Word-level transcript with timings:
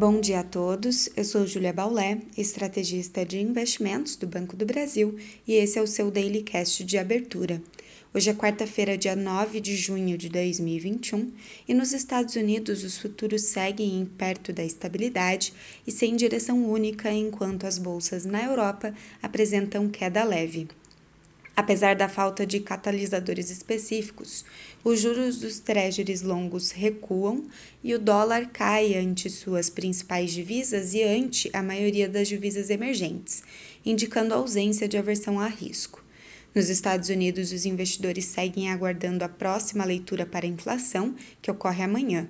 Bom 0.00 0.18
dia 0.18 0.40
a 0.40 0.42
todos, 0.42 1.10
eu 1.14 1.22
sou 1.22 1.46
Julia 1.46 1.74
Baulé, 1.74 2.22
estrategista 2.34 3.22
de 3.22 3.38
investimentos 3.38 4.16
do 4.16 4.26
Banco 4.26 4.56
do 4.56 4.64
Brasil 4.64 5.18
e 5.46 5.52
esse 5.52 5.78
é 5.78 5.82
o 5.82 5.86
seu 5.86 6.10
Daily 6.10 6.42
Cast 6.42 6.82
de 6.84 6.96
abertura. 6.96 7.62
Hoje 8.14 8.30
é 8.30 8.34
quarta-feira, 8.34 8.96
dia 8.96 9.14
9 9.14 9.60
de 9.60 9.76
junho 9.76 10.16
de 10.16 10.30
2021 10.30 11.30
e 11.68 11.74
nos 11.74 11.92
Estados 11.92 12.34
Unidos 12.34 12.82
os 12.82 12.96
futuros 12.96 13.42
seguem 13.42 14.06
perto 14.16 14.54
da 14.54 14.64
estabilidade 14.64 15.52
e 15.86 15.92
sem 15.92 16.16
direção 16.16 16.64
única, 16.64 17.12
enquanto 17.12 17.66
as 17.66 17.76
bolsas 17.76 18.24
na 18.24 18.42
Europa 18.42 18.94
apresentam 19.22 19.86
queda 19.86 20.24
leve. 20.24 20.66
Apesar 21.60 21.94
da 21.94 22.08
falta 22.08 22.46
de 22.46 22.58
catalisadores 22.58 23.50
específicos, 23.50 24.46
os 24.82 24.98
juros 24.98 25.36
dos 25.36 25.58
treasuries 25.60 26.22
longos 26.22 26.70
recuam 26.70 27.44
e 27.84 27.94
o 27.94 27.98
dólar 27.98 28.46
cai 28.46 28.94
ante 28.94 29.28
suas 29.28 29.68
principais 29.68 30.30
divisas 30.30 30.94
e 30.94 31.02
ante 31.02 31.50
a 31.52 31.62
maioria 31.62 32.08
das 32.08 32.28
divisas 32.28 32.70
emergentes, 32.70 33.42
indicando 33.84 34.32
ausência 34.32 34.88
de 34.88 34.96
aversão 34.96 35.38
a 35.38 35.48
risco. 35.48 36.02
Nos 36.54 36.70
Estados 36.70 37.10
Unidos, 37.10 37.52
os 37.52 37.66
investidores 37.66 38.24
seguem 38.24 38.70
aguardando 38.70 39.22
a 39.22 39.28
próxima 39.28 39.84
leitura 39.84 40.24
para 40.24 40.46
a 40.46 40.48
inflação, 40.48 41.14
que 41.42 41.50
ocorre 41.50 41.84
amanhã. 41.84 42.26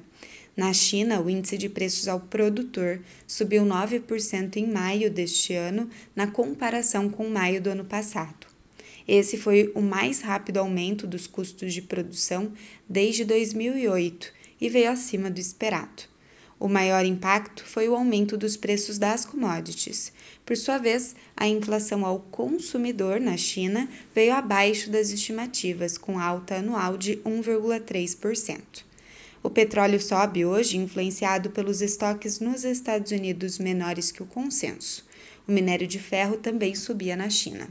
Na 0.57 0.73
China, 0.73 1.21
o 1.21 1.30
índice 1.30 1.57
de 1.57 1.69
preços 1.69 2.09
ao 2.09 2.19
produtor 2.19 3.01
subiu 3.29 3.62
9% 3.62 4.57
em 4.57 4.66
maio 4.66 5.09
deste 5.09 5.55
ano, 5.55 5.88
na 6.16 6.27
comparação 6.27 7.09
com 7.09 7.30
maio 7.30 7.62
do 7.62 7.71
ano 7.71 7.85
passado. 7.85 8.50
Esse 9.13 9.37
foi 9.37 9.73
o 9.75 9.83
mais 9.83 10.21
rápido 10.21 10.59
aumento 10.59 11.05
dos 11.05 11.27
custos 11.27 11.75
de 11.75 11.83
produção 11.83 12.53
desde 12.89 13.25
2008 13.25 14.33
e 14.61 14.69
veio 14.69 14.89
acima 14.89 15.29
do 15.29 15.41
esperado. 15.41 16.05
O 16.61 16.69
maior 16.69 17.05
impacto 17.05 17.65
foi 17.65 17.89
o 17.89 17.97
aumento 17.97 18.37
dos 18.37 18.57
preços 18.57 18.99
das 18.99 19.25
commodities. 19.25 20.13
Por 20.47 20.57
sua 20.57 20.79
vez, 20.79 21.17
a 21.37 21.49
inflação 21.49 22.07
ao 22.07 22.21
consumidor 22.21 23.19
na 23.19 23.37
China 23.37 23.89
veio 24.15 24.33
abaixo 24.33 24.89
das 24.89 25.11
estimativas, 25.11 25.99
com 25.99 26.17
alta 26.17 26.59
anual 26.59 26.97
de 26.97 27.17
1,3%. 27.17 28.61
O 29.43 29.51
petróleo 29.51 30.01
sobe 30.01 30.45
hoje, 30.45 30.77
influenciado 30.77 31.51
pelos 31.51 31.83
estoques 31.83 32.39
nos 32.39 32.63
Estados 32.63 33.11
Unidos 33.11 33.59
menores 33.59 34.13
que 34.13 34.23
o 34.23 34.27
consenso. 34.27 35.05
O 35.49 35.51
minério 35.51 35.89
de 35.89 35.99
ferro 35.99 36.37
também 36.37 36.77
subia 36.77 37.17
na 37.17 37.29
China. 37.29 37.69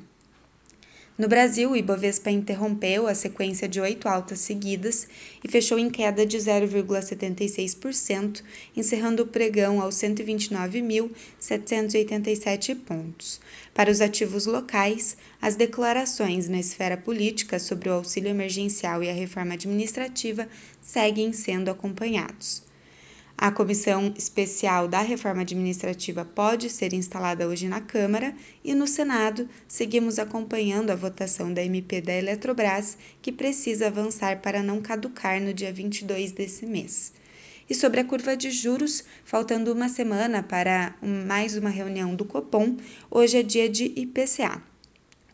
No 1.19 1.27
Brasil, 1.27 1.69
o 1.69 1.75
Ibovespa 1.75 2.31
interrompeu 2.31 3.05
a 3.05 3.13
sequência 3.13 3.67
de 3.67 3.81
oito 3.81 4.07
altas 4.07 4.39
seguidas 4.39 5.05
e 5.43 5.49
fechou 5.49 5.77
em 5.77 5.89
queda 5.89 6.25
de 6.25 6.37
0,76%, 6.37 8.41
encerrando 8.73 9.23
o 9.23 9.27
pregão 9.27 9.81
aos 9.81 9.95
129.787 9.95 12.73
pontos. 12.73 13.41
Para 13.73 13.91
os 13.91 13.99
ativos 13.99 14.45
locais, 14.45 15.17
as 15.41 15.57
declarações 15.57 16.47
na 16.47 16.61
esfera 16.61 16.95
política 16.95 17.59
sobre 17.59 17.89
o 17.89 17.93
auxílio 17.95 18.29
emergencial 18.29 19.03
e 19.03 19.09
a 19.09 19.13
reforma 19.13 19.55
administrativa 19.55 20.47
seguem 20.81 21.33
sendo 21.33 21.69
acompanhados. 21.69 22.68
A 23.41 23.53
comissão 23.53 24.13
especial 24.17 24.85
da 24.85 24.99
reforma 24.99 25.43
administrativa 25.43 26.25
pode 26.25 26.69
ser 26.69 26.91
instalada 26.91 27.47
hoje 27.47 27.69
na 27.69 27.79
Câmara 27.79 28.35
e 28.65 28.75
no 28.75 28.85
Senado 28.85 29.47
seguimos 29.65 30.19
acompanhando 30.19 30.89
a 30.89 30.95
votação 30.95 31.53
da 31.53 31.63
MP 31.63 32.01
da 32.01 32.11
Eletrobras, 32.11 32.97
que 33.21 33.31
precisa 33.31 33.87
avançar 33.87 34.41
para 34.41 34.61
não 34.61 34.81
caducar 34.81 35.39
no 35.39 35.53
dia 35.53 35.71
22 35.71 36.33
desse 36.33 36.65
mês. 36.65 37.13
E 37.69 37.73
sobre 37.73 38.01
a 38.01 38.03
curva 38.03 38.35
de 38.35 38.51
juros, 38.51 39.05
faltando 39.23 39.71
uma 39.71 39.87
semana 39.87 40.43
para 40.43 40.93
mais 41.01 41.55
uma 41.55 41.69
reunião 41.69 42.13
do 42.13 42.25
Copom, 42.25 42.75
hoje 43.09 43.37
é 43.37 43.41
dia 43.41 43.69
de 43.69 43.85
IPCA. 43.85 44.61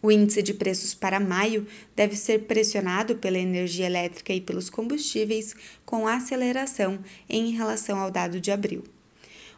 O 0.01 0.11
índice 0.11 0.41
de 0.41 0.53
preços 0.53 0.94
para 0.94 1.19
maio 1.19 1.66
deve 1.95 2.16
ser 2.16 2.44
pressionado 2.44 3.16
pela 3.16 3.39
energia 3.39 3.85
elétrica 3.85 4.33
e 4.33 4.41
pelos 4.41 4.69
combustíveis, 4.69 5.56
com 5.85 6.07
aceleração 6.07 7.00
em 7.29 7.51
relação 7.51 8.00
ao 8.00 8.11
dado 8.11 8.39
de 8.39 8.51
abril. 8.51 8.84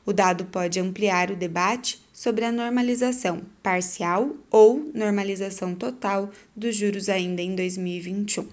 O 0.05 0.13
dado 0.13 0.45
pode 0.45 0.79
ampliar 0.79 1.29
o 1.31 1.35
debate 1.35 2.01
sobre 2.13 2.45
a 2.45 2.51
normalização 2.51 3.41
parcial 3.61 4.37
ou 4.49 4.89
normalização 4.93 5.75
total 5.75 6.31
dos 6.55 6.77
juros 6.77 7.09
ainda 7.09 7.41
em 7.41 7.53
2021. 7.55 8.47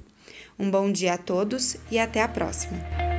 Um 0.58 0.68
bom 0.68 0.90
dia 0.90 1.14
a 1.14 1.18
todos 1.18 1.76
e 1.92 1.98
até 1.98 2.22
a 2.22 2.28
próxima! 2.28 3.13